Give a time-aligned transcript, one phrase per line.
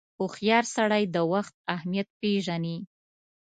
[0.17, 2.77] •هوښیار سړی د وخت اهمیت پیژني.